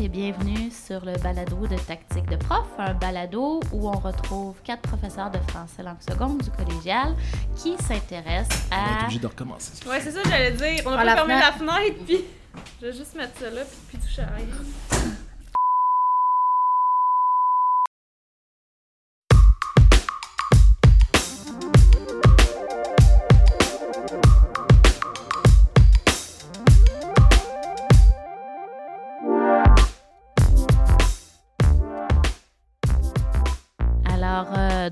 [0.00, 4.80] et bienvenue sur le balado de Tactique de prof, un balado où on retrouve quatre
[4.80, 7.14] professeurs de français langue seconde du collégial
[7.54, 9.02] qui s'intéressent On est à...
[9.02, 9.86] obligé de recommencer.
[9.86, 10.82] Ouais, c'est ça, j'allais dire.
[10.86, 11.64] On a pas la fermé fenêtre.
[11.64, 12.24] la fenêtre, puis
[12.80, 14.46] je vais juste mettre ça là, puis, puis toucher à rien.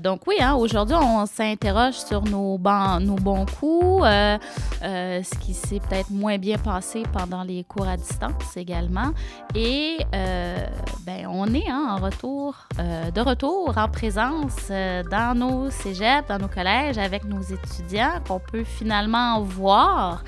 [0.09, 4.39] Donc oui, hein, aujourd'hui, on s'interroge sur nos, ban- nos bons coups, euh,
[4.81, 9.11] euh, ce qui s'est peut-être moins bien passé pendant les cours à distance également.
[9.53, 10.65] Et euh,
[11.05, 14.69] ben, on est hein, en retour, de retour en présence
[15.11, 20.23] dans nos cégeps, dans nos collèges, avec nos étudiants qu'on peut finalement voir.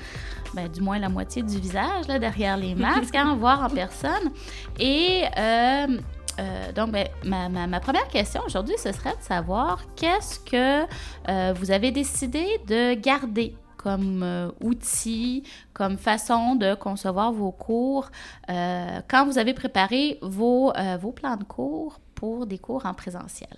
[0.54, 4.30] Ben, du moins la moitié du visage là, derrière les masques, hein, voir en personne.
[4.78, 5.24] Et
[6.38, 10.86] euh, donc, ben, ma, première question aujourd'hui, ce serait de savoir qu'est-ce que
[11.28, 18.10] euh, vous avez décidé de garder comme euh, outil, comme façon de concevoir vos cours
[18.46, 20.72] quand vous avez préparé vos,
[21.14, 23.56] plans de cours pour des cours en présentiel?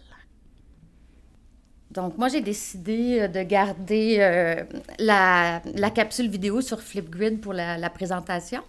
[1.91, 4.65] Donc, moi, j'ai décidé de garder
[4.99, 5.61] la,
[5.95, 8.63] capsule vidéo sur Flipgrid pour la présentation.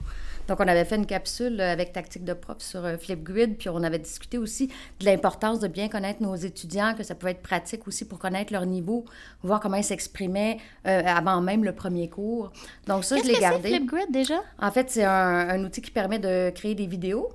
[0.48, 3.70] Donc, on avait fait une capsule euh, avec Tactique de prof sur euh, Flipgrid, puis
[3.70, 4.68] on avait discuté aussi
[5.00, 8.54] de l'importance de bien connaître nos étudiants, que ça pouvait être pratique aussi pour connaître
[8.54, 9.06] leur niveau,
[9.44, 12.52] voir comment ils s'exprimaient euh, avant même le premier cours.
[12.88, 13.70] Donc, ça, je l'ai que c'est gardé.
[13.70, 14.40] Flipgrid déjà?
[14.60, 17.30] En fait, c'est un, un outil qui permet de créer des vidéos.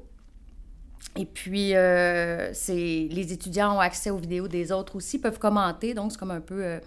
[1.17, 5.93] Et puis, euh, c'est les étudiants ont accès aux vidéos des autres aussi, peuvent commenter.
[5.93, 6.79] Donc, c'est comme un peu euh,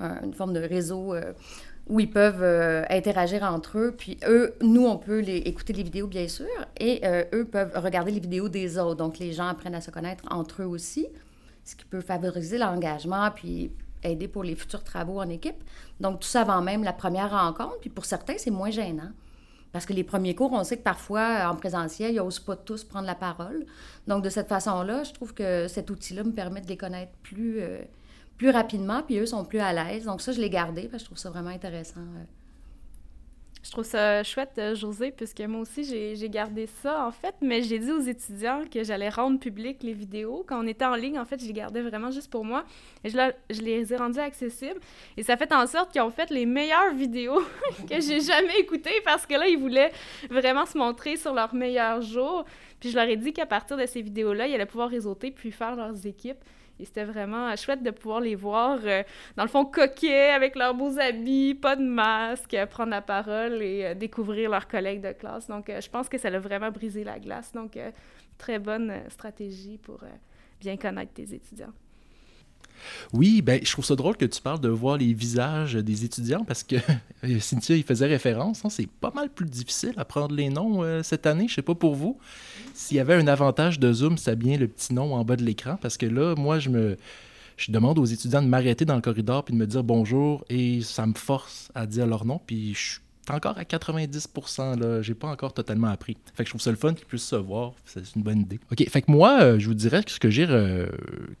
[0.00, 1.32] un- une forme de réseau euh,
[1.88, 3.94] où ils peuvent euh, interagir entre eux.
[3.96, 6.46] Puis, eux, nous, on peut les, écouter les vidéos, bien sûr,
[6.78, 8.96] et euh, eux peuvent regarder les vidéos des autres.
[8.96, 11.06] Donc, les gens apprennent à se connaître entre eux aussi,
[11.64, 15.62] ce qui peut favoriser l'engagement, puis aider pour les futurs travaux en équipe.
[15.98, 17.78] Donc, tout ça avant même la première rencontre.
[17.80, 19.10] Puis, pour certains, c'est moins gênant.
[19.72, 22.82] Parce que les premiers cours, on sait que parfois, en présentiel, ils n'osent pas tous
[22.82, 23.66] prendre la parole.
[24.06, 27.60] Donc, de cette façon-là, je trouve que cet outil-là me permet de les connaître plus,
[27.60, 27.80] euh,
[28.40, 30.06] plus rapidement, puis eux sont plus à l'aise.
[30.06, 32.00] Donc, ça, je l'ai gardé parce que je trouve ça vraiment intéressant.
[32.00, 32.24] euh.
[33.62, 37.60] Je trouve ça chouette, euh, José, puisque moi aussi, j'ai gardé ça, en fait, mais
[37.60, 40.42] j'ai dit aux étudiants que j'allais rendre public les vidéos.
[40.48, 42.64] Quand on était en ligne, en fait, je les gardais vraiment juste pour moi.
[43.04, 43.18] Et je,
[43.50, 44.80] je les ai rendues accessibles.
[45.18, 47.42] Et ça fait en sorte qu'ils ont fait les meilleures vidéos
[47.90, 49.92] que j'ai jamais écoutées, parce que là, ils voulaient
[50.30, 52.46] vraiment se montrer sur leur meilleur jour.
[52.80, 55.52] Puis je leur ai dit qu'à partir de ces vidéos-là, ils allaient pouvoir réseauter puis
[55.52, 56.42] faire leurs équipes.
[56.80, 59.02] Et c'était vraiment euh, chouette de pouvoir les voir, euh,
[59.36, 63.62] dans le fond, coquets, avec leurs beaux habits, pas de masque, euh, prendre la parole
[63.62, 65.46] et découvrir leurs collègues de classe.
[65.46, 67.52] Donc, je pense que ça a vraiment brisé la glace.
[67.52, 67.78] Donc,
[68.38, 70.00] très bonne stratégie pour
[70.60, 71.72] bien connaître tes étudiants.
[73.12, 76.44] Oui, ben, je trouve ça drôle que tu parles de voir les visages des étudiants
[76.44, 76.76] parce que
[77.24, 78.64] euh, Cynthia y faisait référence.
[78.64, 81.46] hein, c'est pas mal plus difficile à prendre les noms euh, cette année.
[81.48, 82.18] Je sais pas pour vous.
[82.74, 85.44] S'il y avait un avantage de Zoom, c'est bien le petit nom en bas de
[85.44, 86.96] l'écran parce que là, moi, je me.
[87.56, 90.80] Je demande aux étudiants de m'arrêter dans le corridor puis de me dire bonjour et
[90.80, 92.40] ça me force à dire leur nom.
[93.34, 95.02] Encore à 90%, là.
[95.02, 96.16] J'ai pas encore totalement appris.
[96.34, 97.74] Fait que je trouve ça le fun qu'ils puissent se voir.
[97.84, 98.60] C'est une bonne idée.
[98.70, 100.46] OK, fait que moi, euh, je vous dirais que ce que j'ai...
[100.48, 100.86] euh,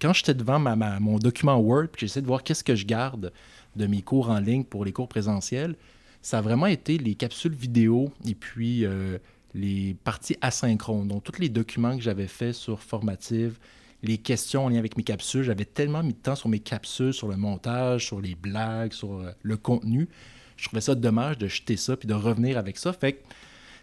[0.00, 3.32] quand j'étais devant mon document Word, puis j'essaie de voir qu'est-ce que je garde
[3.76, 5.76] de mes cours en ligne pour les cours présentiels,
[6.22, 9.18] ça a vraiment été les capsules vidéo et puis euh,
[9.54, 11.08] les parties asynchrones.
[11.08, 13.58] Donc, tous les documents que j'avais faits sur Formative,
[14.02, 17.14] les questions en lien avec mes capsules, j'avais tellement mis de temps sur mes capsules,
[17.14, 20.08] sur le montage, sur les blagues, sur le contenu.
[20.60, 22.92] Je trouvais ça dommage de jeter ça puis de revenir avec ça.
[22.92, 23.22] Fait que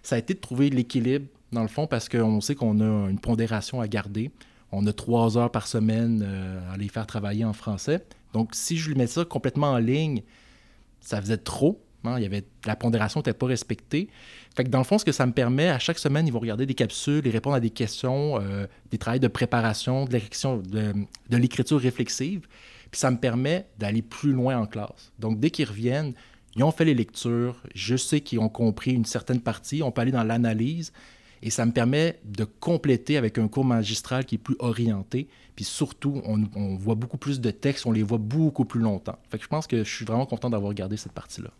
[0.04, 3.20] ça a été de trouver l'équilibre, dans le fond, parce qu'on sait qu'on a une
[3.20, 4.32] pondération à garder.
[4.72, 8.06] On a trois heures par semaine euh, à les faire travailler en français.
[8.34, 10.22] Donc, si je lui mets ça complètement en ligne,
[11.02, 11.82] ça faisait trop.
[12.04, 12.16] hein.
[12.18, 14.10] Il y avait, la pondération n'était pas respectée.
[14.56, 16.40] Fait que dans le fond, ce que ça me permet, à chaque semaine, ils vont
[16.40, 21.80] regarder des capsules et répondre à des questions, euh, des travails de préparation, de l'écriture
[21.80, 22.48] réflexive.
[22.92, 25.12] Puis ça me permet d'aller plus loin en classe.
[25.18, 26.14] Donc, dès qu'ils reviennent,
[26.58, 30.02] ils ont fait les lectures, je sais qu'ils ont compris une certaine partie, on peut
[30.02, 30.92] aller dans l'analyse,
[31.44, 35.66] et ça me permet de compléter avec un cours magistral qui est plus orienté, puis
[35.66, 39.18] surtout, on, voit beaucoup plus de textes, on les voit beaucoup plus longtemps.
[39.30, 41.52] Fait que je pense que je suis vraiment content d'avoir gardé cette partie-là.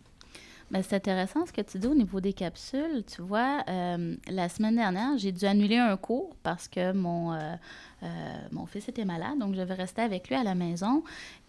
[0.70, 3.02] Ben, c'est intéressant ce que tu dis au niveau des capsules.
[3.06, 7.54] Tu vois, euh, la semaine dernière, j'ai dû annuler un cours parce que mon, euh,
[8.02, 11.02] euh, fils était malade, donc je devais rester avec lui à la maison.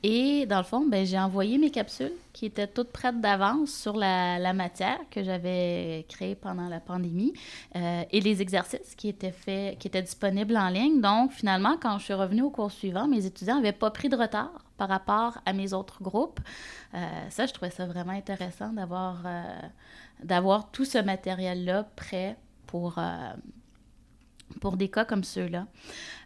[0.03, 3.97] Et dans le fond, ben, j'ai envoyé mes capsules qui étaient toutes prêtes d'avance sur
[3.97, 7.33] la, matière que j'avais créée pendant la pandémie
[7.75, 11.01] et les exercices qui étaient faits, qui étaient disponibles en ligne.
[11.01, 14.15] Donc, finalement, quand je suis revenue au cours suivant, mes étudiants n'avaient pas pris de
[14.15, 16.39] retard par rapport à mes autres groupes.
[16.95, 19.43] Euh, ça, je trouvais ça vraiment intéressant d'avoir, euh,
[20.23, 22.99] d'avoir tout ce matériel-là prêt pour,
[24.61, 25.67] pour des cas comme ceux-là.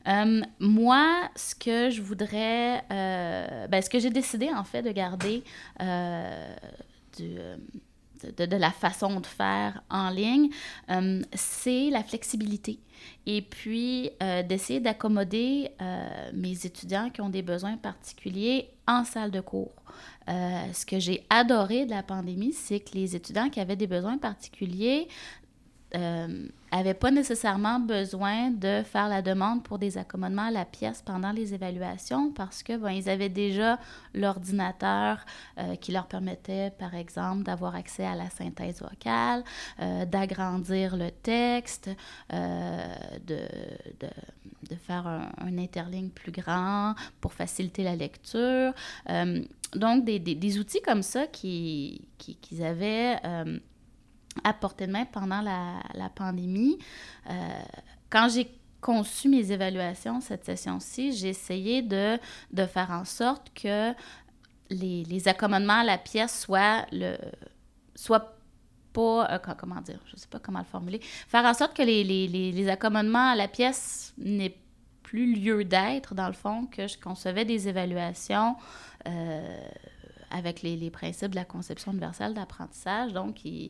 [0.08, 4.92] Euh, moi, ce que je voudrais, euh, ben, ce que j'ai décidé en fait de
[4.92, 5.44] garder
[5.82, 6.56] euh,
[8.38, 10.50] de, la façon de faire en ligne,
[11.34, 12.80] c'est la flexibilité.
[13.26, 14.12] Et puis,
[14.48, 15.72] d'essayer d'accommoder
[16.34, 19.74] mes étudiants qui ont des besoins particuliers en salle de cours.
[20.28, 24.18] ce que j'ai adoré de la pandémie, c'est que les étudiants qui avaient des besoins
[24.18, 25.08] particuliers
[25.94, 31.32] n'avaient pas nécessairement besoin de faire la demande pour des accommodements à la pièce pendant
[31.32, 33.78] les évaluations parce que ils avaient déjà
[34.14, 35.26] l'ordinateur
[35.58, 39.44] euh, qui leur permettait, par exemple, d'avoir accès à la synthèse vocale,
[39.80, 41.90] euh, d'agrandir le texte,
[42.32, 42.96] euh,
[43.26, 43.40] de,
[44.00, 44.10] de,
[44.70, 48.74] de, faire un, un, interligne plus grand pour faciliter la lecture.
[49.76, 53.18] donc, des, des, outils comme ça qu'ils qui, qui avaient
[54.44, 56.78] à portée de main pendant la, pandémie.
[57.30, 57.34] Euh,
[58.10, 58.50] quand j'ai
[58.82, 62.18] conçu mes évaluations cette session-ci, j'ai essayé de,
[62.68, 63.94] faire en sorte que
[64.70, 67.18] les, les, accommodements à la pièce soient, le,
[67.96, 68.36] soient
[68.92, 72.04] pas, euh, comment dire, je sais pas comment le formuler, faire en sorte que les,
[72.04, 74.58] les, les accommodements à la pièce n'aient
[75.14, 78.56] plus lieu d'être, dans le fond, que je concevais des évaluations
[79.08, 79.60] euh,
[80.34, 83.68] avec les, principes de la conception universelle d'apprentissage, donc euh,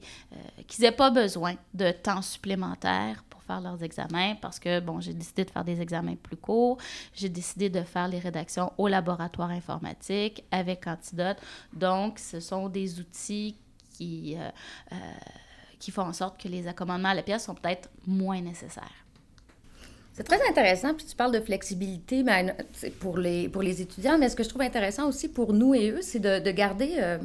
[0.67, 5.13] qu'ils n'aient pas besoin de temps supplémentaire pour faire leurs examens parce que, bon, j'ai
[5.13, 6.77] décidé de faire des examens plus courts,
[7.13, 11.37] j'ai décidé de faire les rédactions au laboratoire informatique avec Antidote.
[11.73, 13.57] Donc, ce sont des outils
[13.91, 14.49] qui, euh,
[14.93, 14.95] euh,
[15.77, 19.02] qui font en sorte que les accommodements à la pièce sont peut-être moins nécessaires.
[20.13, 22.23] C'est très intéressant, puis tu parles de flexibilité
[22.99, 25.89] pour, les, pour les étudiants, mais ce que je trouve intéressant aussi pour nous et
[25.89, 27.17] eux, c'est de, garder euh,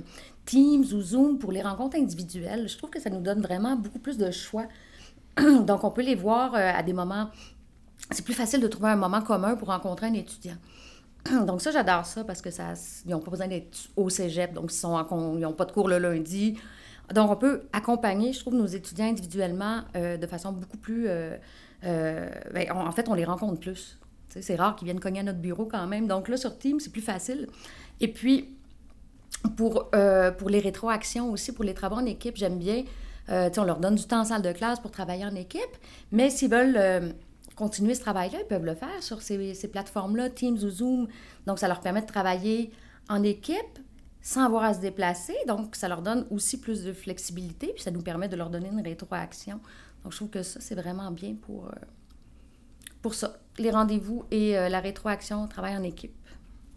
[0.46, 2.66] Teams ou Zoom pour les rencontres individuelles.
[2.66, 4.64] Je trouve que ça nous donne vraiment beaucoup plus de choix.
[5.36, 7.28] Donc, on peut les voir euh, à des moments...
[8.10, 10.56] C'est plus facile de trouver un moment commun pour rencontrer un étudiant.
[11.46, 12.72] Donc ça, j'adore ça parce que ça,
[13.04, 16.56] ils n'ont pas besoin d'être au cégep, donc ils n'ont pas de cours le lundi.
[17.14, 21.06] Donc, on peut accompagner, je trouve, nos étudiants individuellement euh, de façon beaucoup plus
[21.82, 23.98] ben, en fait, on les rencontre plus.
[24.28, 26.06] C'est rare qu'ils viennent cogner à notre bureau quand même.
[26.06, 27.48] Donc là, sur Teams, c'est plus facile.
[28.00, 28.56] Et puis,
[29.56, 32.84] pour, euh, pour les rétroactions aussi, pour les travaux en équipe, j'aime bien.
[33.30, 35.60] Euh, on leur donne du temps en salle de classe pour travailler en équipe,
[36.12, 37.14] mais s'ils veulent
[37.56, 41.08] continuer ce travail-là, ils peuvent le faire sur ces, ces plateformes-là, Teams ou Zoom.
[41.46, 42.70] Donc, ça leur permet de travailler
[43.08, 43.78] en équipe
[44.22, 45.34] sans avoir à se déplacer.
[45.46, 48.68] Donc, ça leur donne aussi plus de flexibilité, puis ça nous permet de leur donner
[48.68, 49.60] une rétroaction
[50.08, 51.72] donc, je trouve que ça, c'est vraiment bien pour, euh,
[53.02, 53.40] pour ça.
[53.58, 56.16] Les rendez-vous et euh, la rétroaction, on travaille en équipe.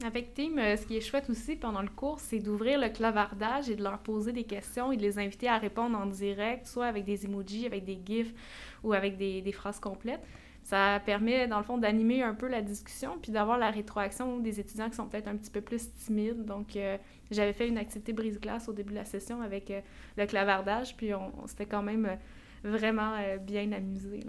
[0.06, 3.70] Avec Team, euh, ce qui est chouette aussi pendant le cours, c'est d'ouvrir le clavardage
[3.70, 6.88] et de leur poser des questions et de les inviter à répondre en direct, soit
[6.88, 8.34] avec des emojis, avec des gifs
[8.84, 10.28] ou avec des, phrases complètes.
[10.64, 14.60] Ça permet, dans le fond, d'animer un peu la discussion puis d'avoir la rétroaction des
[14.60, 16.44] étudiants qui sont peut-être un petit peu plus timides.
[16.44, 16.78] Donc,
[17.32, 19.72] j'avais fait une activité brise-glace au début de la session avec
[20.18, 22.18] le clavardage, puis on, on s'était quand même
[22.64, 24.22] vraiment euh, bien amusé.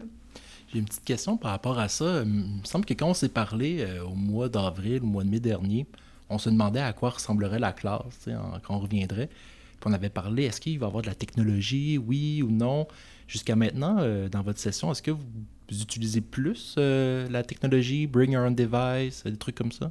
[0.72, 2.22] J'ai une petite question par rapport à ça.
[2.22, 5.28] Il me semble que quand on s'est parlé euh, au mois d'avril, au mois de
[5.28, 5.86] mai dernier,
[6.30, 8.28] on se demandait à quoi ressemblerait la classe
[8.64, 9.28] quand on reviendrait.
[9.28, 12.86] Puis on avait parlé, est-ce qu'il va y avoir de la technologie, oui ou non?
[13.26, 15.24] Jusqu'à maintenant, euh, dans votre session, est-ce que vous,
[15.70, 19.90] utilisez plus la technologie, bring your own device, des trucs comme ça?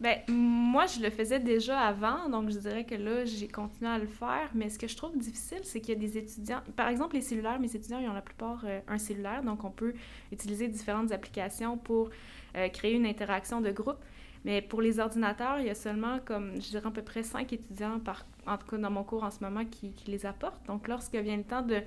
[0.00, 3.98] Ben, moi, je le faisais déjà avant, donc je dirais que là, j'ai continué à
[3.98, 4.48] le faire.
[4.54, 6.60] Mais ce que je trouve difficile, c'est qu'il y a des étudiants.
[6.76, 9.70] Par exemple, les cellulaires, mes étudiants, ils ont la plupart euh, un cellulaire, donc on
[9.70, 9.94] peut
[10.30, 12.10] utiliser différentes applications pour
[12.56, 13.98] euh, créer une interaction de groupe.
[14.44, 17.52] Mais pour les ordinateurs, il y a seulement, comme je dirais, à peu près cinq
[17.52, 20.64] étudiants, par, en tout cas dans mon cours en ce moment, qui, qui les apportent.
[20.68, 21.82] Donc, lorsque vient le temps de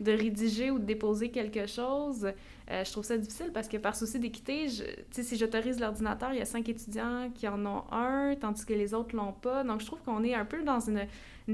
[0.00, 2.32] de rédiger ou de déposer quelque chose,
[2.70, 4.68] euh, je trouve ça difficile parce que par souci d'équité,
[5.10, 8.94] si j'autorise l'ordinateur, il y a cinq étudiants qui en ont un, tandis que les
[8.94, 9.64] autres l'ont pas.
[9.64, 11.06] Donc, je trouve qu'on est un peu dans une,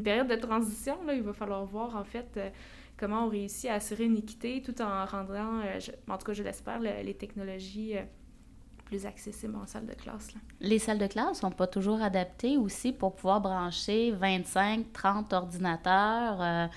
[0.02, 0.96] période de transition.
[1.06, 1.14] Là.
[1.14, 2.50] Il va falloir voir, en fait, euh,
[2.96, 5.78] comment on réussit à assurer une équité tout en rendant, euh,
[6.08, 7.94] en tout cas, je l'espère, les technologies
[8.84, 10.28] plus accessibles en salle de classe.
[10.60, 16.70] Les salles de classe sont pas toujours adaptées aussi pour pouvoir brancher 25, 30 ordinateurs.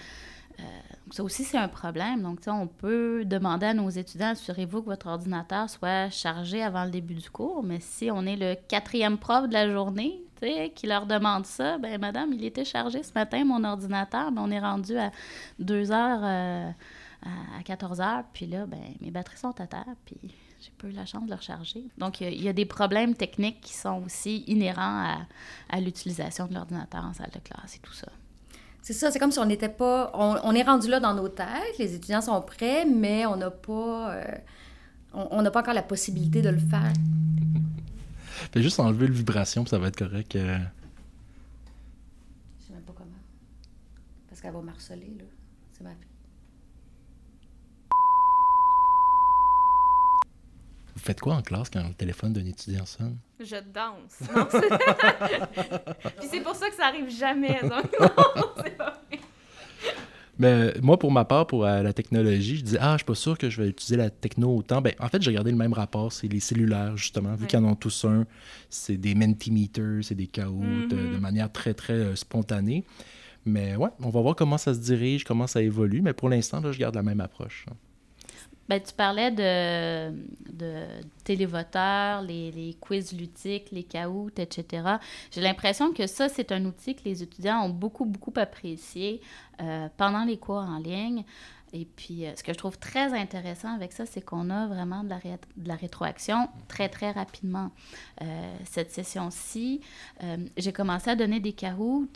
[1.12, 2.22] Ça aussi, c'est un problème.
[2.22, 6.92] Donc, on peut demander à nos étudiants, assurez-vous que votre ordinateur soit chargé avant le
[6.92, 10.22] début du cours, mais si on est le quatrième prof de la journée,
[10.74, 14.50] qui leur demande ça, ben madame, il était chargé ce matin, mon ordinateur, mais on
[14.50, 15.12] est rendu à
[15.60, 16.72] 2 heures, euh,
[17.60, 20.18] à 14 heures, puis là, ben mes batteries sont à terre, puis
[20.60, 21.84] j'ai pas eu la chance de le recharger.
[21.98, 25.18] Donc, il y, a des problèmes techniques qui sont aussi inhérents
[25.70, 28.08] à l'utilisation de l'ordinateur en salle de classe et tout ça.
[28.82, 30.12] C'est ça, c'est comme si on n'était pas.
[30.16, 34.16] On, est rendu là dans nos têtes, les étudiants sont prêts, mais on n'a pas.
[34.16, 34.24] Euh,
[35.14, 36.94] on n'a pas encore la possibilité de le faire.
[38.52, 40.36] Fais juste enlever le vibration, puis ça va être correct.
[40.36, 40.58] Euh.
[42.60, 43.10] Je sais même pas comment.
[44.28, 45.26] Parce qu'elle va marceler, là.
[45.74, 45.92] C'est ma
[51.02, 53.18] Vous faites quoi en classe quand le téléphone d'un étudiant sonne?
[53.40, 54.20] Je danse.
[56.20, 57.60] Puis c'est pour ça que ça arrive jamais.
[57.64, 58.10] Donc non,
[58.64, 59.02] c'est pas
[60.38, 63.16] Mais moi, pour ma part, pour euh, la technologie, je dis Ah, je suis pas
[63.16, 64.80] sûr que je vais utiliser la techno autant.
[64.80, 67.66] Ben, en fait, j'ai regardé le même rapport, c'est les cellulaires, justement, vu qu'ils en
[67.66, 68.28] ont tous un.
[68.70, 71.20] C'est des Mentimeters, c'est des chaos euh, de, mm-hmm.
[71.20, 72.86] manière très, très euh, spontanée.
[73.44, 76.04] Mais ouais, on va voir comment ça se dirige, comment ça évolue.
[76.04, 77.66] Mais pour l'instant, je garde la même approche.
[78.70, 80.12] Ben, tu parlais de,
[80.54, 80.86] de
[81.24, 84.84] télévoteurs, les, les, quiz ludiques, les caouts, etc.
[85.32, 89.22] J'ai l'impression que ça, c'est un outil que les étudiants ont beaucoup, beaucoup apprécié
[89.62, 91.24] euh, pendant les cours en ligne.
[91.74, 95.04] Et puis, euh, ce que je trouve très intéressant avec ça, c'est qu'on a vraiment
[95.04, 97.72] de la, de la rétroaction très, très rapidement.
[98.22, 99.82] Euh, cette session-ci,
[100.56, 102.08] j'ai commencé à donner des caouts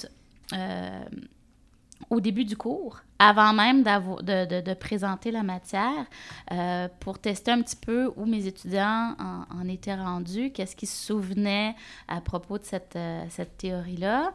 [2.09, 6.05] au début du cours, avant même de, de, de, présenter la matière,
[6.51, 11.07] euh, pour tester un petit peu où mes étudiants en, étaient rendus, qu'est-ce qu'ils se
[11.07, 11.75] souvenaient
[12.07, 14.33] à propos de cette, euh, cette théorie-là.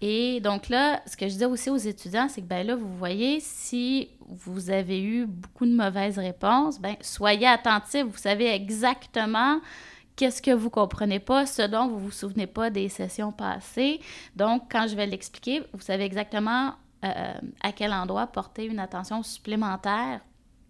[0.00, 2.96] Et donc là, ce que je disais aussi aux étudiants, c'est que ben là, vous
[2.96, 9.60] voyez, si vous avez eu beaucoup de mauvaises réponses, ben soyez attentifs, vous savez exactement
[10.14, 14.00] qu'est-ce que vous comprenez pas, ce dont vous vous souvenez pas des sessions passées.
[14.36, 16.74] Donc, quand je vais l'expliquer, vous savez exactement
[17.04, 20.20] euh, à quel endroit porter une attention supplémentaire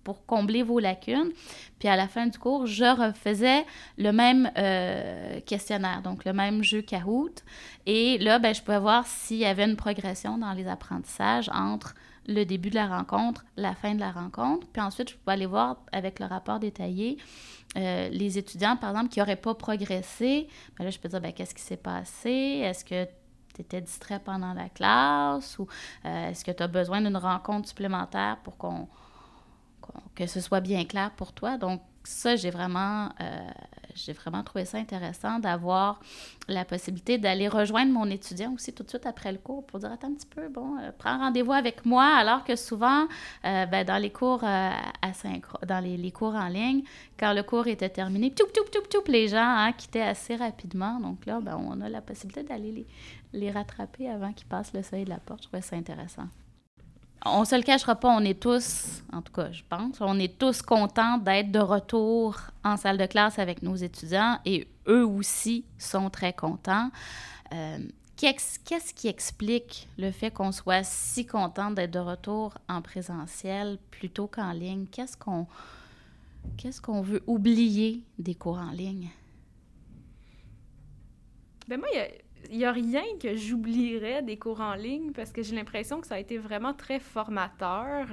[0.08, 1.32] pour combler vos lacunes.
[1.78, 3.66] Puis à la fin du cours, je refaisais
[3.98, 7.44] le même euh, questionnaire, donc le même jeu Kahoot.
[7.84, 11.94] Et là, ben, je pouvais voir s'il y avait une progression dans les apprentissages entre
[12.26, 14.66] le début de la rencontre, la fin de la rencontre.
[14.72, 17.18] Puis ensuite, je pouvais aller voir avec le rapport détaillé
[17.76, 20.48] euh, les étudiants, par exemple, qui n'auraient pas progressé.
[20.78, 22.30] Ben là, je peux dire, ben, qu'est-ce qui s'est passé?
[22.30, 23.06] Est-ce que
[23.58, 25.66] tu étais distrait pendant la classe ou
[26.04, 28.88] euh, est-ce que tu as besoin d'une rencontre supplémentaire pour qu'on,
[30.14, 31.58] que ce soit bien clair pour toi.
[31.58, 33.50] Donc, ça, j'ai vraiment, euh,
[33.94, 36.00] j'ai vraiment trouvé ça intéressant d'avoir
[36.46, 39.92] la possibilité d'aller rejoindre mon étudiant aussi tout de suite après le cours pour dire
[39.92, 43.08] attends un petit peu, bon, euh, prends rendez-vous avec moi, alors que souvent,
[43.42, 46.82] ben, dans les cours dans les, cours en ligne,
[47.18, 51.00] quand le cours était terminé, tout, tout, tout, tout, les gens hein, quittaient assez rapidement.
[51.00, 52.86] Donc là, ben, on a la possibilité d'aller les,
[53.32, 55.42] les rattraper avant qu'ils passent le seuil de la porte.
[55.42, 56.28] Je trouvais ça intéressant.
[57.24, 60.38] On se le cachera pas, on est tous, en tout cas, je pense, on est
[60.38, 65.64] tous contents d'être de retour en salle de classe avec nos étudiants et eux aussi
[65.78, 66.90] sont très contents.
[67.52, 67.78] Euh,
[68.16, 74.28] qu'est-ce qui explique le fait qu'on soit si content d'être de retour en présentiel plutôt
[74.28, 74.86] qu'en ligne?
[74.86, 79.10] Qu'est-ce qu'on veut oublier des cours en ligne?
[81.66, 82.08] Ben moi, il y a
[82.50, 86.06] il n'y a rien que j'oublierais des cours en ligne parce que j'ai l'impression que
[86.06, 88.06] ça a été vraiment très formateur.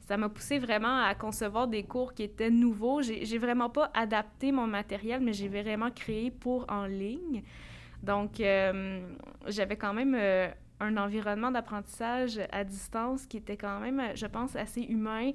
[0.00, 3.02] Ça m'a poussé vraiment à concevoir des cours qui étaient nouveaux.
[3.02, 7.42] J'ai vraiment pas adapté mon matériel, mais j'ai vraiment créé pour en ligne.
[8.02, 9.00] Donc, euh,
[9.46, 10.48] j'avais quand même euh,
[10.80, 15.30] un environnement d'apprentissage à distance qui était quand même, je pense, assez humain.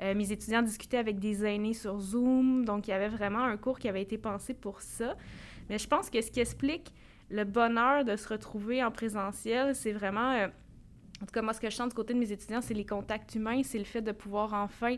[0.00, 3.56] Euh, mes étudiants discutaient avec des aînés sur Zoom, donc il y avait vraiment un
[3.56, 5.16] cours qui avait été pensé pour ça.
[5.68, 6.92] Mais je pense que ce qui explique
[7.32, 10.46] le bonheur de se retrouver en présentiel, c'est vraiment, euh,
[11.22, 12.84] en tout cas moi ce que je sens du côté de mes étudiants, c'est les
[12.84, 14.96] contacts humains, c'est le fait de pouvoir enfin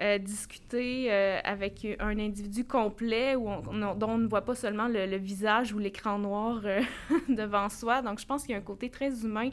[0.00, 5.72] euh, discuter euh, avec un individu complet dont on ne voit pas seulement le, visage
[5.72, 6.62] ou l'écran noir
[7.28, 8.02] devant soi.
[8.02, 9.50] Donc je pense qu'il y a un côté très humain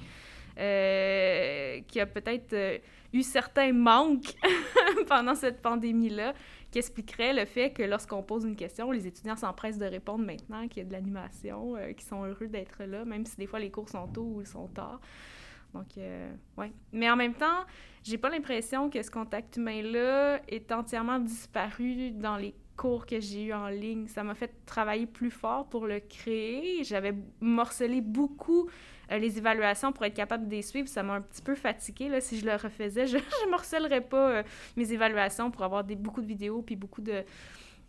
[0.58, 2.82] qui a peut-être
[3.24, 4.36] certains manques
[5.08, 6.34] pendant cette pandémie-là
[6.72, 10.68] qui expliquerait le fait que lorsqu'on pose une question, les étudiants s'empressent de répondre maintenant,
[10.68, 13.60] qu'il y a de l'animation, euh, qu'ils sont heureux d'être là, même si des fois
[13.60, 15.00] les cours sont tôt ou ils sont tard.
[15.74, 16.72] Donc, euh, ouais.
[16.92, 17.66] Mais en même temps,
[18.04, 23.46] j'ai pas l'impression que ce contact humain-là est entièrement disparu dans les cours que j'ai
[23.46, 24.08] eu en ligne.
[24.08, 26.84] Ça m'a fait travailler plus fort pour le créer.
[26.84, 28.70] J'avais morcelé beaucoup
[29.12, 32.10] euh, les évaluations pour être capable de les suivre, ça m'a un petit peu fatiguée.
[32.10, 32.20] Là.
[32.20, 34.44] Si je le refaisais, je ne morcellerais pas euh,
[34.76, 37.02] mes évaluations pour avoir beaucoup de vidéos puis beaucoup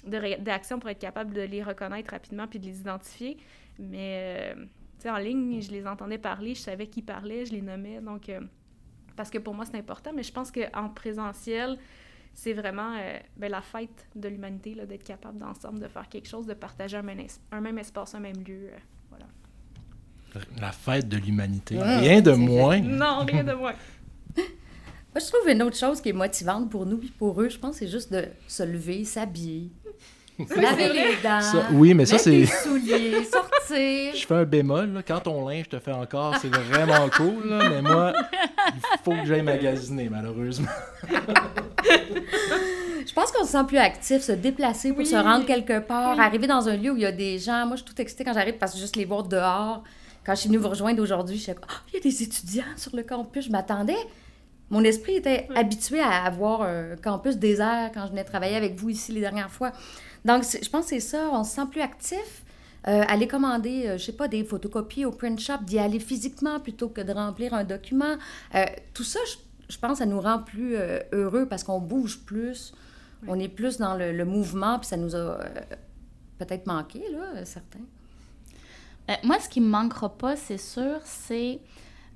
[0.04, 3.36] d'actions pour être capable de les reconnaître rapidement puis de les identifier.
[3.78, 8.00] Mais euh, en ligne, je les entendais parler, je savais qui parlait, je les nommais.
[8.00, 8.30] Donc,
[9.16, 10.10] parce que pour moi, c'est important.
[10.14, 11.78] Mais je pense qu'en présentiel,
[12.34, 12.96] c'est vraiment
[13.36, 17.60] ben, la fête de l'humanité, d'être capable d'ensemble de faire quelque chose, de partager un
[17.60, 18.70] même espace, un même lieu.
[20.60, 21.78] La fête de l'humanité.
[21.80, 22.80] rien de moins.
[22.80, 23.72] Non, rien de moins.
[24.36, 24.46] Moi,
[25.16, 27.76] je trouve une autre chose qui est motivante pour nous et pour eux, je pense,
[27.76, 29.70] c'est juste de se lever, s'habiller,
[30.54, 31.40] laver les dents.
[31.72, 32.44] oui, mais ça, c'est.
[32.46, 34.14] souliers, sortir.
[34.14, 34.92] Je fais un bémol.
[34.92, 35.02] Là.
[35.02, 37.48] Quand ton linge te fait encore, c'est vraiment cool.
[37.48, 38.12] Là, mais moi,
[38.74, 40.68] il faut que j'aille magasiner, malheureusement.
[43.06, 46.46] je pense qu'on se sent plus actif, se déplacer pour se rendre quelque part, arriver
[46.46, 47.66] dans un lieu où il y a des gens.
[47.66, 49.82] Moi, je suis tout excitée quand j'arrive parce que juste les voir dehors.
[50.28, 52.76] Quand je suis venue vous rejoindre aujourd'hui, je suis ah, il y a des étudiants
[52.76, 53.46] sur le campus.
[53.46, 53.96] Je m'attendais.
[54.68, 58.90] Mon esprit était habitué à avoir un campus désert quand je venais travailler avec vous
[58.90, 59.72] ici les dernières fois.
[60.26, 61.30] Donc, je pense que c'est ça.
[61.32, 62.44] On se sent plus actif.
[62.88, 65.98] Euh, aller commander, je euh, je sais pas, des photocopies au print shop, d'y aller
[65.98, 68.18] physiquement plutôt que de remplir un document.
[68.54, 69.20] Euh, tout ça,
[69.70, 70.76] je, pense, ça nous rend plus
[71.10, 72.74] heureux parce qu'on bouge plus.
[73.28, 75.38] On est plus dans le, le mouvement, puis ça nous a
[76.38, 77.80] peut-être manqué, là, certains.
[79.08, 81.60] Euh, moi, ce qui me manquera pas, c'est sûr, c'est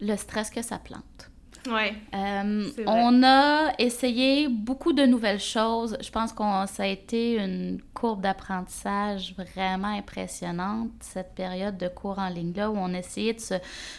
[0.00, 1.30] le stress que ça plante.
[1.68, 1.92] Oui.
[2.14, 5.96] Euh, on a essayé beaucoup de nouvelles choses.
[6.00, 12.18] Je pense que ça a été une courbe d'apprentissage vraiment impressionnante, cette période de cours
[12.18, 13.54] en ligne-là, où on essayait de se,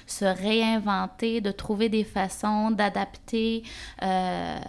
[0.07, 3.63] se, réinventer, de trouver des façons d'adapter.
[4.01, 4.59] Euh,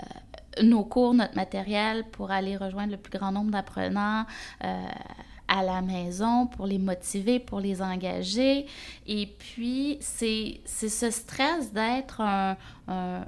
[0.62, 4.24] nos cours, notre matériel pour aller rejoindre le plus grand nombre d'apprenants
[5.48, 8.66] à la maison pour les motiver, pour les engager.
[9.06, 12.56] Et puis, c'est ce stress d'être un,
[12.88, 13.24] un,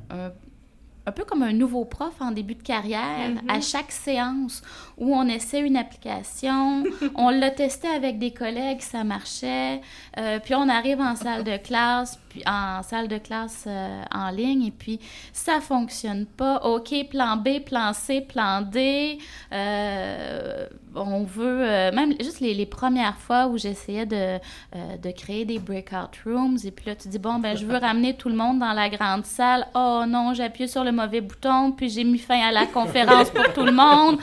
[1.07, 3.51] un peu comme un nouveau prof en début de carrière, mm-hmm.
[3.51, 4.63] à chaque séance
[4.99, 9.81] où on essaie une application, on l'a testé avec des collègues, ça marchait,
[10.19, 14.65] euh, puis on arrive en salle de classe, en salle de classe euh, en ligne,
[14.67, 15.01] et puis
[15.33, 16.59] ça fonctionne pas.
[16.65, 19.19] OK, plan B, plan C, plan D.
[19.53, 24.39] Euh, on veut, même juste les, les, premières fois où j'essayais de,
[25.03, 28.15] de créer des breakout rooms, et puis là, tu dis, bon, ben, je veux ramener
[28.15, 29.67] tout le monde dans la grande salle.
[29.75, 33.53] Oh non, j'appuie sur le mauvais bouton, puis j'ai mis fin à la conférence pour
[33.53, 34.19] tout le monde.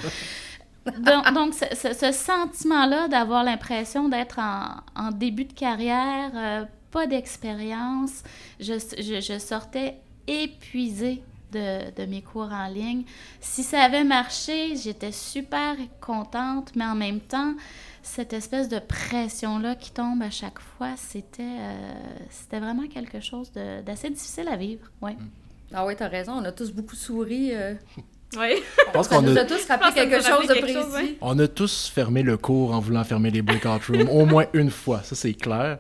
[0.86, 8.24] Donc, ce, sentiment-là d'avoir l'impression d'être en, début de carrière, euh, pas d'expérience,
[8.60, 9.96] je, je, sortais
[10.28, 13.04] épuisée de, de, mes cours en ligne.
[13.42, 17.56] Si ça avait marché, j'étais super contente, mais en même temps,
[18.04, 21.94] cette espèce de pression-là qui tombe à chaque fois, c'était euh,
[22.30, 24.86] c'était vraiment quelque chose d'assez difficile à vivre.
[25.02, 25.14] Ouais.
[25.14, 25.30] Mm.
[25.74, 26.34] Ah oui, t'as raison.
[26.34, 27.54] On a tous beaucoup souri.
[27.54, 27.74] Euh.
[28.36, 28.56] Oui.
[28.88, 29.46] Je pense qu'on a...
[29.46, 31.18] tous rappelé quelque chose de précis.
[31.22, 34.72] On a tous fermé le cours en voulant fermer les breakout rooms, au moins une
[34.72, 35.04] fois.
[35.04, 35.78] Ça, c'est clair.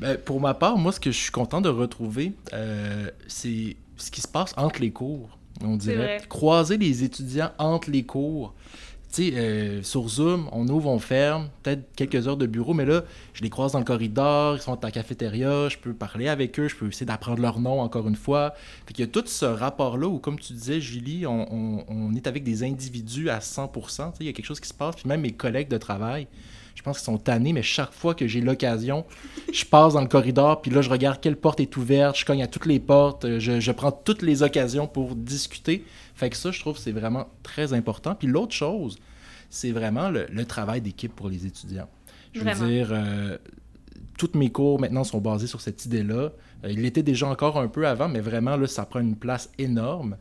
[0.00, 4.10] Ben, pour ma part, moi, ce que je suis content de retrouver, euh, c'est ce
[4.10, 5.38] qui se passe entre les cours.
[5.62, 8.54] On dirait croiser les étudiants entre les cours
[9.12, 12.84] tu sais, euh, sur Zoom, on ouvre, on ferme, peut-être quelques heures de bureau, mais
[12.84, 13.02] là,
[13.34, 16.60] je les croise dans le corridor, ils sont à la cafétéria, je peux parler avec
[16.60, 18.54] eux, je peux essayer d'apprendre leur nom encore une fois.
[18.86, 22.44] Fait qu'il y a tout ce rapport-là où, comme tu disais, Julie, on, est avec
[22.44, 25.32] des individus à 100% il y a quelque chose qui se passe, puis même mes
[25.32, 26.28] collègues de travail,
[26.80, 29.04] je pense qu'ils sont tannés, mais chaque fois que j'ai l'occasion,
[29.52, 32.42] je passe dans le corridor, puis là, je regarde quelle porte est ouverte, je cogne
[32.42, 35.84] à toutes les portes, euh, je, je prends toutes les occasions pour discuter.
[36.14, 38.14] Fait que ça, je trouve c'est vraiment très important.
[38.14, 38.96] Puis l'autre chose,
[39.50, 41.90] c'est vraiment le, travail d'équipe pour les étudiants.
[42.32, 43.36] Je veux dire, euh,
[44.16, 46.32] toutes mes cours maintenant sont basés sur cette idée-là.
[46.64, 49.50] Euh, il l'était déjà encore un peu avant, mais vraiment, là, ça prend une place
[49.58, 50.16] énorme.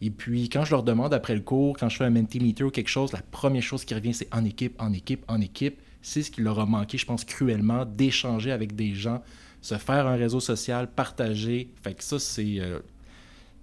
[0.00, 2.70] Et puis, quand je leur demande après le cours, quand je fais un Mentimeter ou
[2.70, 5.78] quelque chose, la première chose qui revient, c'est en équipe, en équipe, en équipe.
[6.02, 9.22] C'est ce qui leur a manqué, je pense, cruellement, d'échanger avec des gens,
[9.60, 11.72] se faire un réseau social, partager.
[11.82, 12.58] Fait que ça, c'est...
[12.58, 12.80] Euh,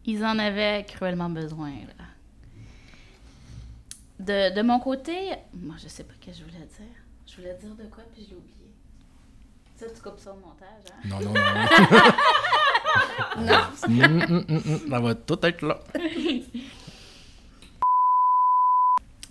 [0.06, 1.72] ils en avaient cruellement besoin.
[1.72, 2.06] Là.
[4.20, 6.96] De, de, mon côté, moi, je sais pas ce que je voulais dire.
[7.28, 8.72] Je voulais dire de quoi, puis je l'ai oublié.
[9.76, 10.96] Ça, tu coupes ça au montage, hein?
[11.06, 11.42] Non, non, non.
[13.46, 13.64] non.
[13.88, 15.80] Mm, mm, mm, ça va tout être là.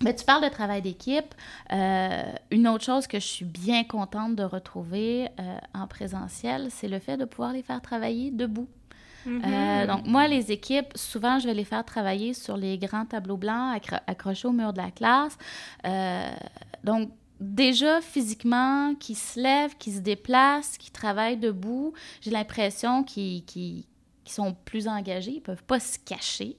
[0.06, 1.34] Mais tu parles de travail d'équipe.
[1.72, 6.86] Euh, une autre chose que je suis bien contente de retrouver euh, en présentiel, c'est
[6.86, 8.68] le fait de pouvoir les faire travailler debout.
[9.26, 9.86] Euh, mm-hmm.
[9.88, 13.82] donc, moi, les équipes, souvent, je vais les faire travailler sur les grands tableaux blancs
[14.06, 15.36] accrochés au mur de la classe.
[15.84, 16.30] Euh,
[16.84, 23.42] donc, déjà physiquement, qui se lèvent, qui se déplacent, qui travaillent debout, j'ai l'impression qu'ils
[24.24, 26.56] sont plus engagés, ils peuvent pas se cacher.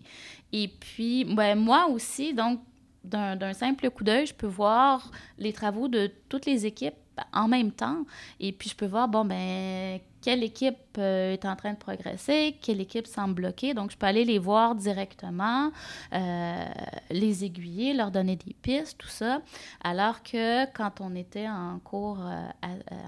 [0.52, 2.60] Et puis, ben, moi aussi, donc,
[3.04, 6.96] d'un simple coup d'œil, je peux voir les travaux de toutes les équipes
[7.34, 8.06] en même temps.
[8.40, 12.58] Et puis, je peux voir, bon, ben, quelle équipe euh, est en train de progresser,
[12.62, 13.74] quelle équipe semble bloquée.
[13.74, 15.72] Donc, je peux aller les voir directement,
[16.14, 16.66] euh,
[17.10, 19.42] les aiguiller, leur donner des pistes, tout ça.
[19.84, 22.48] Alors que quand on était en cours, euh,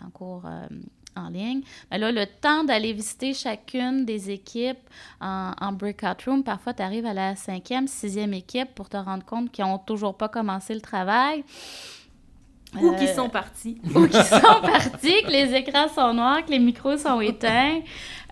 [0.06, 0.46] en cours
[1.16, 4.80] en ligne, ben là, le temps d'aller visiter chacune des équipes
[5.22, 9.26] en, en breakout room, parfois, tu arrives à la cinquième, sixième équipe pour te rendre
[9.26, 11.44] compte qu'ils n'ont toujours pas commencé le travail.
[12.80, 13.82] Ou qui sont partis.
[13.96, 17.82] Ou qui sont partis, que les écrans sont noirs, que les micros sont éteints.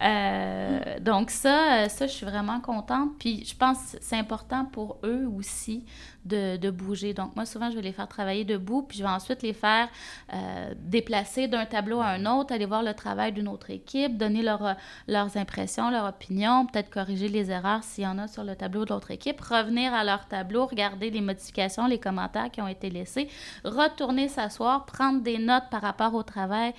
[0.01, 3.11] Euh, donc ça, ça, je suis vraiment contente.
[3.19, 5.85] Puis je pense que c'est important pour eux aussi
[6.27, 7.13] de, bouger.
[7.13, 9.87] Donc moi, souvent, je vais les faire travailler debout, puis je vais ensuite les faire
[10.33, 14.43] euh, déplacer d'un tableau à un autre, aller voir le travail d'une autre équipe, donner
[14.43, 14.75] leur,
[15.07, 18.85] leurs impressions, leurs opinions, peut-être corriger les erreurs s'il y en a sur le tableau
[18.85, 22.89] de l'autre équipe, revenir à leur tableau, regarder les modifications, les commentaires qui ont été
[22.89, 23.29] laissés,
[23.63, 26.73] retourner s'asseoir, prendre des notes par rapport au travail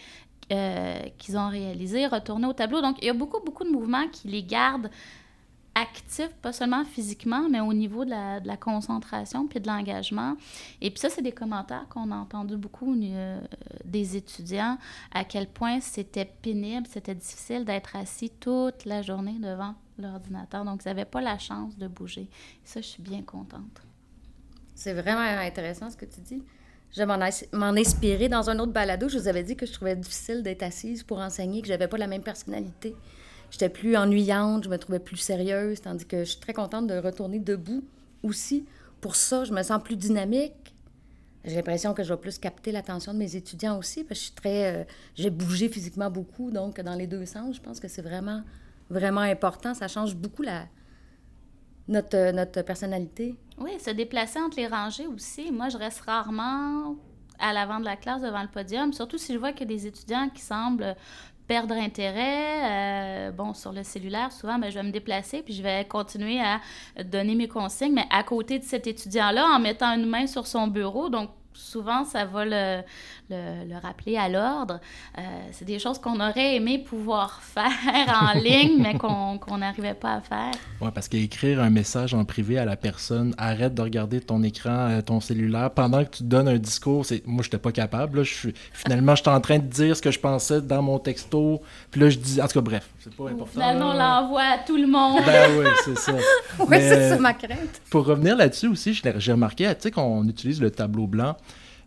[0.53, 2.81] euh, qu'ils ont réalisé, retourner au tableau.
[2.81, 4.91] Donc, il y a beaucoup, beaucoup de mouvements qui les gardent
[5.75, 10.37] actifs, pas seulement physiquement, mais au niveau de la, concentration puis de l'engagement.
[10.81, 13.41] Et puis ça, c'est des commentaires qu'on a entendus beaucoup euh,
[13.85, 14.79] des étudiants,
[15.13, 20.65] à quel point c'était pénible, c'était difficile d'être assis toute la journée devant l'ordinateur.
[20.65, 22.29] Donc, ils n'avaient pas la chance de bouger.
[22.65, 23.83] ça, je suis bien contente.
[24.75, 26.43] C'est vraiment intéressant ce que tu dis.
[26.97, 29.09] Je m'en inspirer dans un autre balado.
[29.09, 31.99] Je vous avais dit que je trouvais difficile d'être assise pour enseigner, que j'avais pas
[31.99, 32.97] la même personnalité.
[33.51, 36.99] J'étais plus ennuyante, je me trouvais plus sérieuse, tandis que je suis très contente de
[36.99, 37.85] retourner debout
[38.23, 38.67] aussi.
[39.01, 40.75] Pour ça, je me sens plus dynamique.
[41.45, 44.31] J'ai l'impression que je vais plus capter l'attention de mes étudiants aussi, parce que je
[44.31, 44.75] suis très...
[44.75, 48.43] Euh, j'ai bougé physiquement beaucoup, donc dans les deux sens, je pense que c'est vraiment,
[48.91, 49.73] vraiment important.
[49.73, 50.67] Ça change beaucoup la,
[51.89, 53.35] notre, personnalité.
[53.59, 55.51] Oui, se déplacer entre les rangées aussi.
[55.51, 56.97] Moi, je reste rarement
[57.39, 59.77] à l'avant de la classe devant le podium, surtout si je vois qu'il y a
[59.77, 60.97] des étudiants qui semblent
[61.47, 63.29] perdre intérêt.
[63.29, 66.41] Euh, bon, sur le cellulaire, souvent, ben, je vais me déplacer puis je vais continuer
[66.41, 66.61] à
[67.03, 70.69] donner mes consignes, mais à côté de cet étudiant-là, en mettant une main sur son
[70.69, 71.09] bureau.
[71.09, 72.83] Donc, souvent, ça va le,
[73.31, 74.81] le, rappeler à l'ordre.
[75.19, 80.15] Euh, c'est des choses qu'on aurait aimé pouvoir faire en ligne, mais qu'on n'arrivait pas
[80.15, 80.55] à faire.
[80.81, 84.89] Oui, parce qu'écrire un message en privé à la personne, arrête de regarder ton écran,
[84.91, 88.19] euh, ton cellulaire, pendant que tu donnes un discours, moi, je n'étais pas capable.
[88.19, 90.99] Là, je suis, finalement, j'étais en train de dire ce que je pensais dans mon
[90.99, 92.41] texto, puis là, je dis...
[92.41, 93.47] En tout cas, bref, c'est pas important.
[93.47, 95.23] Finalement, on l'envoie à tout le monde.
[95.25, 96.13] Ben oui, c'est ça.
[96.59, 97.81] oui, c'est ça ma crainte.
[97.91, 101.37] Pour revenir là-dessus aussi, j'ai remarqué, tu sais, qu'on utilise le tableau blanc.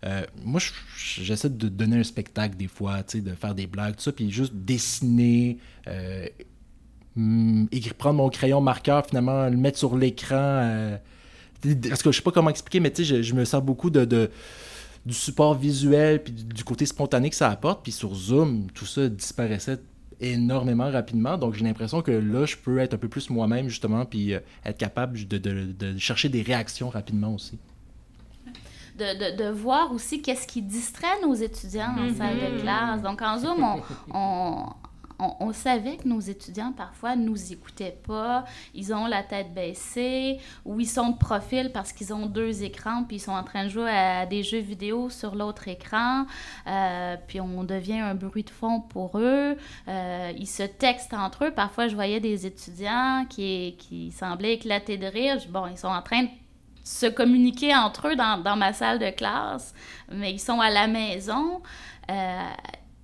[0.04, 0.60] Euh, moi,
[0.98, 4.54] j'essaie de donner un spectacle des fois, de faire des blagues, tout ça, puis juste
[4.56, 6.28] dessiner, euh,
[7.98, 10.36] prendre mon crayon marqueur, finalement, le mettre sur l'écran.
[10.38, 10.98] Euh,
[11.88, 14.32] parce que je sais pas comment expliquer, mais je, je me sers beaucoup de,
[15.06, 17.84] du support visuel, puis du, côté spontané que ça apporte.
[17.84, 19.80] Puis sur Zoom, tout ça disparaissait
[20.22, 21.38] énormément rapidement.
[21.38, 24.78] Donc j'ai l'impression que là, je peux être un peu plus moi-même, justement, puis être
[24.78, 27.60] capable de, de, chercher des réactions rapidement aussi
[28.98, 32.62] de, de, voir aussi qu'est-ce qui distrait nos étudiants en salle de mm-hmm.
[32.62, 33.02] classe.
[33.02, 33.82] Donc, en Zoom, on,
[34.14, 34.66] on,
[35.40, 38.46] on, savait que nos étudiants, parfois, nous écoutaient pas.
[38.74, 43.04] Ils ont la tête baissée ou ils sont de profil parce qu'ils ont deux écrans
[43.04, 46.26] puis ils sont en train de jouer à des jeux vidéo sur l'autre écran.
[46.68, 49.56] Euh, puis on devient un bruit de fond pour eux.
[49.88, 51.52] Euh, ils se textent entre eux.
[51.52, 55.38] Parfois, je voyais des étudiants qui, qui semblaient éclater de rire.
[55.50, 56.30] Bon, ils sont en train de
[56.84, 59.74] se communiquer entre eux dans, dans, ma salle de classe,
[60.12, 61.62] mais ils sont à la maison.
[62.10, 62.42] Euh,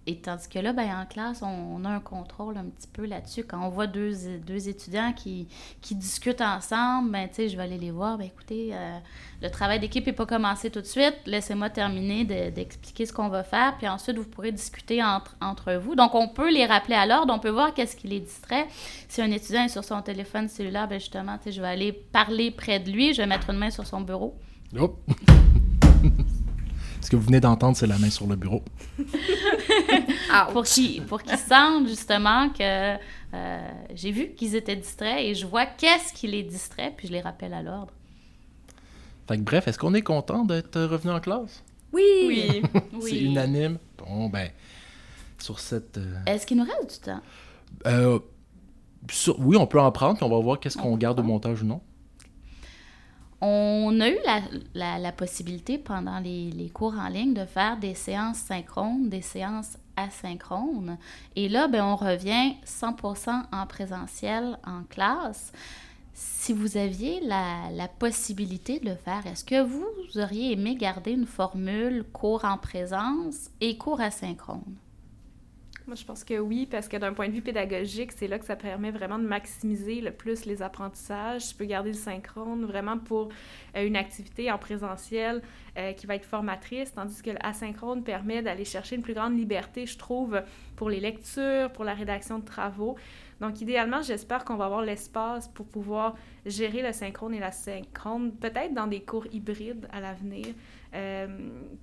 [0.08, 3.44] et tandis que là, ben, en classe, on, a un contrôle un petit peu là-dessus.
[3.44, 4.14] Quand on voit deux,
[4.46, 5.50] deux étudiants qui,
[5.82, 8.18] qui, discutent ensemble, ben, je vais aller les voir.
[8.18, 9.00] Ben, écoutez, euh,
[9.42, 11.18] le travail d'équipe n'est pas commencé tout de suite.
[11.26, 13.76] Laissez-moi terminer d'expliquer ce qu'on va faire.
[13.78, 15.96] Puis ensuite, vous pourrez discuter entre, entre vous.
[15.96, 17.34] Donc, on peut les rappeler à l'ordre.
[17.34, 18.66] On peut voir qu'est-ce qui les distrait.
[19.10, 22.80] Si un étudiant est sur son téléphone cellulaire, ben, justement, je vais aller parler près
[22.80, 23.14] de lui.
[23.14, 24.38] Je vais mettre une main sur son bureau.
[27.08, 28.64] Ce que vous venez d'entendre, c'est la main sur le bureau.
[30.52, 32.98] pour qu'ils pour sentent justement que
[33.34, 37.14] euh, j'ai vu qu'ils étaient distraits et je vois qu'est-ce qui les distrait, puis je
[37.14, 37.92] les rappelle à l'ordre.
[39.28, 41.64] Fait que bref, est-ce qu'on est content d'être revenu en classe?
[41.92, 42.04] Oui!
[42.28, 42.62] Oui!
[43.02, 43.78] c'est unanime.
[43.98, 44.50] Bon, ben,
[45.40, 45.98] sur cette...
[45.98, 47.22] Euh, est-ce qu'il nous reste du temps?
[47.86, 48.20] Euh,
[49.40, 51.66] oui, on peut en prendre, puis on va voir qu'est-ce qu'on garde au montage ou
[51.66, 51.82] non.
[53.40, 54.18] On a eu
[54.74, 59.78] la, possibilité pendant les, les, cours en ligne de faire des séances synchrones, des séances
[59.98, 60.98] asynchrones.
[61.36, 65.52] Et là, ben, on revient 100% en présentiel en classe.
[66.14, 71.12] Si vous aviez la, la possibilité de le faire, est-ce que vous auriez aimé garder
[71.12, 74.78] une formule cours en présence et cours asynchrone?
[75.88, 78.44] Moi, je pense que oui, parce que d'un point de vue pédagogique, c'est là que
[78.44, 81.52] ça permet vraiment de maximiser le plus les apprentissages.
[81.52, 83.30] Je peux garder le synchrone vraiment pour
[83.74, 85.42] euh, une activité en présentiel
[85.78, 89.86] euh, qui va être formatrice, tandis que l'asynchrone permet d'aller chercher une plus grande liberté,
[89.86, 90.42] je trouve,
[90.76, 92.98] pour les lectures, pour la rédaction de travaux.
[93.40, 98.34] Donc, idéalement, j'espère qu'on va avoir l'espace pour pouvoir gérer le synchrone et la synchrone,
[98.34, 100.48] peut-être dans des cours hybrides à l'avenir,
[100.98, 101.28] euh,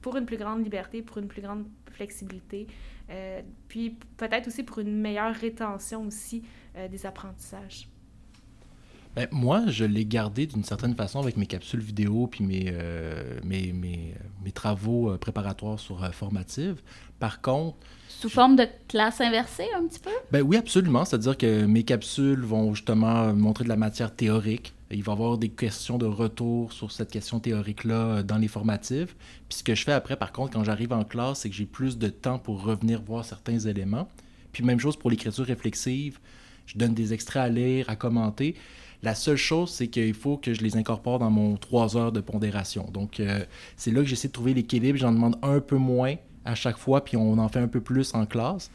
[0.02, 2.66] pour une plus grande liberté, pour une plus grande flexibilité.
[3.10, 6.42] Euh, puis peut-être aussi pour une meilleure rétention aussi
[6.76, 7.88] euh, des apprentissages.
[9.14, 13.38] Ben, moi, je l'ai gardé d'une certaine façon avec mes capsules vidéo puis mes, euh,
[13.44, 16.82] mes, mes, mes, travaux préparatoires sur formative.
[17.20, 17.76] Par contre...
[18.08, 20.10] Sous forme de classe inversée, un petit peu?
[20.32, 21.04] Ben oui, absolument.
[21.04, 25.38] C'est-à-dire que mes capsules vont justement montrer de la matière théorique il va y avoir
[25.38, 29.14] des questions de retour sur cette question théorique-là euh, dans les formatives.
[29.48, 31.66] Puis ce que je fais après, par contre, quand j'arrive en classe, c'est que j'ai
[31.66, 34.08] plus de temps pour revenir voir certains éléments.
[34.52, 36.18] Puis même chose pour l'écriture réflexive.
[36.66, 38.54] Je donne des extraits à lire, à commenter.
[39.02, 42.20] La seule chose, c'est qu'il faut que je les incorpore dans mon trois heures de
[42.20, 42.88] pondération.
[42.90, 43.44] Donc, euh,
[43.76, 44.98] c'est là que j'essaie de trouver l'équilibre.
[44.98, 48.14] J'en demande un peu moins à chaque fois, puis on en fait un peu plus
[48.14, 48.70] en classe.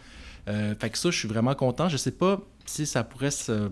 [0.47, 1.89] Euh, fait que ça, je suis vraiment content.
[1.89, 3.71] Je sais pas si ça pourrait se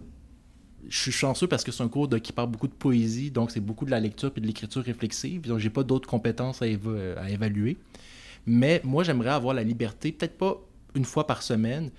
[0.87, 3.59] je suis chanceux parce que c'est un cours qui parle beaucoup de poésie, donc c'est
[3.59, 5.41] beaucoup de la lecture et de l'écriture réflexive.
[5.41, 7.77] Donc, j'ai pas d'autres compétences à, évaluer.
[8.45, 10.57] Mais moi, j'aimerais avoir la liberté, peut-être pas
[10.95, 11.91] une fois par semaine,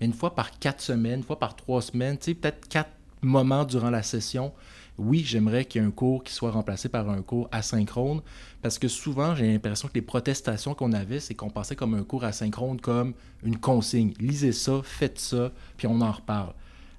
[0.00, 2.90] mais une fois par quatre semaines, une fois par trois semaines, tu sais, peut-être quatre
[3.22, 4.52] moments durant la session.
[4.98, 8.22] Oui, j'aimerais qu'il y ait un cours qui soit remplacé par un cours asynchrone,
[8.62, 12.04] parce que souvent, j'ai l'impression que les protestations qu'on avait, c'est qu'on pensait comme un
[12.04, 14.14] cours asynchrone comme une consigne.
[14.20, 16.54] Lisez ça, faites ça, puis on en reparle.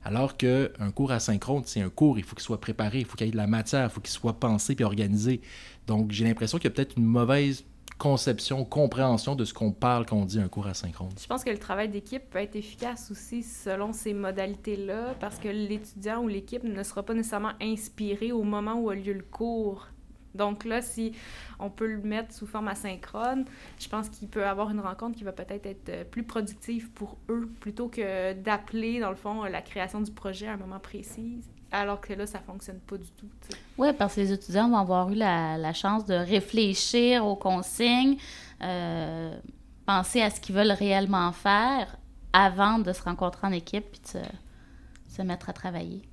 [0.07, 3.27] Alors qu'un cours asynchrone, c'est un cours, il faut qu'il soit préparé, il faut qu'il
[3.27, 5.41] y ait de la matière, il faut qu'il soit pensé puis organisé.
[5.85, 7.65] Donc, j'ai l'impression qu'il y a peut-être une mauvaise
[7.97, 11.09] conception, compréhension de ce qu'on parle quand on dit un cours asynchrone.
[11.21, 15.49] Je pense que le travail d'équipe peut être efficace aussi selon ces modalités-là, parce que
[15.49, 19.89] l'étudiant ou l'équipe ne sera pas nécessairement inspiré au moment où a lieu le cours.
[20.37, 21.13] Donc là, si
[21.59, 23.45] on peut le mettre sous forme asynchrone,
[23.79, 27.17] je pense qu'il peut avoir une rencontre qui va peut-être être euh, plus productive pour
[27.29, 31.43] eux, plutôt que d'appeler, dans le fond, la création du projet à un moment précis,
[31.71, 33.27] alors que là, ça fonctionne pas du tout.
[33.77, 38.17] Oui, parce que les étudiants vont avoir eu la, chance de réfléchir aux consignes,
[38.61, 39.37] euh,
[39.85, 41.97] penser à ce qu'ils veulent réellement faire
[42.33, 44.21] avant de se rencontrer en équipe puis de
[45.09, 46.03] se mettre à travailler.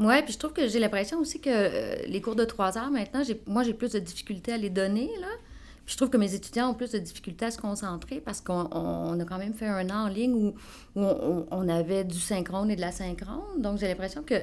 [0.00, 2.90] Oui, puis je trouve que j'ai l'impression aussi que euh, les cours de trois heures
[2.90, 5.28] maintenant, moi, j'ai plus de difficultés à les donner, là.
[5.84, 9.20] Puis je trouve que mes étudiants ont plus de difficultés à se concentrer parce qu'on
[9.20, 10.54] a quand même fait un an en ligne où,
[10.94, 13.60] on, avait du synchrone et de la synchrone.
[13.60, 14.36] Donc, j'ai l'impression que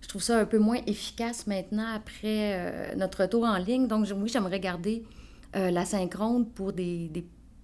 [0.00, 3.88] je trouve ça un peu moins efficace maintenant après euh, notre retour en ligne.
[3.88, 5.04] Donc, oui, j'aimerais garder
[5.56, 7.10] euh, la synchrone pour des,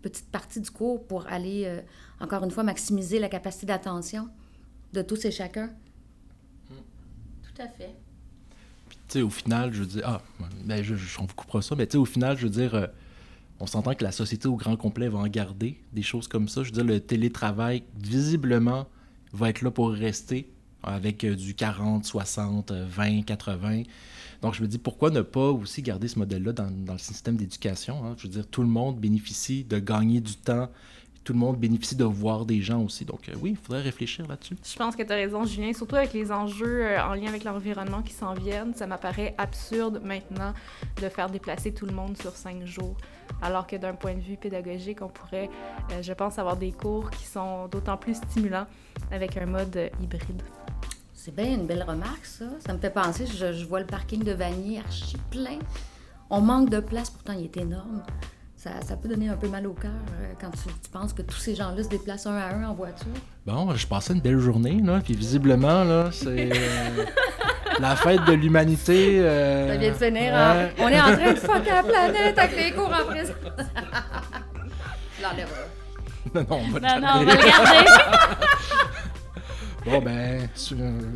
[0.03, 1.71] petites parties du cours pour aller,
[2.21, 4.29] encore une fois, maximiser la capacité d'attention
[4.95, 5.71] de tous et chacun
[7.69, 9.23] fait.
[9.23, 10.23] au final, je veux dire, ah,
[10.65, 12.87] ben, je, on vous coupera ça, mais au final, je veux dire, euh,
[13.59, 16.63] on s'entend que la société au grand complet va en garder des choses comme ça.
[16.63, 18.87] Je veux dire, le télétravail, visiblement,
[19.33, 20.51] va être là pour rester
[20.83, 23.83] avec euh, du 40, 60, 20, 80.
[24.43, 27.37] Donc, je me dis, pourquoi ne pas aussi garder ce modèle-là dans, dans, le système
[27.37, 28.05] d'éducation?
[28.05, 28.15] Hein?
[28.17, 30.71] Je veux dire, tout le monde bénéficie de gagner du temps
[31.25, 33.05] tout le monde bénéficie de voir des gens aussi.
[33.05, 34.57] Donc euh, oui, il faudrait réfléchir là-dessus.
[34.65, 35.73] Je pense que tu as raison, Julien.
[35.73, 40.01] Surtout avec les enjeux euh, en lien avec l'environnement qui s'en viennent, ça m'apparaît absurde
[40.03, 40.55] maintenant
[41.01, 42.97] de faire déplacer tout le monde sur cinq jours.
[43.43, 45.51] Alors que d'un point de vue pédagogique, on pourrait,
[45.93, 48.67] euh, je pense, avoir des cours qui sont d'autant plus stimulants
[49.13, 50.43] avec un mode hybride.
[51.13, 52.47] C'est bien une belle remarque, ça.
[52.67, 55.59] Ça me fait penser, je, je vois le parking de Vanier archi plein.
[56.31, 58.03] On manque de place, pourtant il est énorme
[58.63, 61.55] ça, peut donner un peu mal au cœur euh, quand tu, penses que tous ces
[61.55, 63.07] gens-là se déplacent un à un en voiture.
[63.47, 67.05] Bon, je passais une belle journée, là, puis visiblement, là, c'est euh,
[67.81, 69.21] la fête de l'humanité.
[69.21, 70.35] Euh, ça vient de finir.
[70.35, 70.69] Hein?
[70.79, 73.35] On est en train de fucker la planète avec les cours en prison.
[75.17, 75.61] je l'enlèverai.
[76.35, 78.47] Non, non, on va, non, non, on va le garder.
[79.85, 80.49] Bon, ben,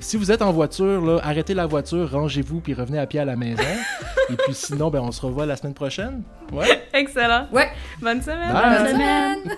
[0.00, 3.24] si vous êtes en voiture, là, arrêtez la voiture, rangez-vous, puis revenez à pied à
[3.24, 3.62] la maison.
[4.30, 6.22] Et puis sinon, ben, on se revoit la semaine prochaine.
[6.52, 6.82] Ouais.
[6.92, 7.46] Excellent.
[7.52, 7.68] Ouais.
[8.00, 8.52] Bonne semaine.
[8.52, 9.56] Bonne semaine.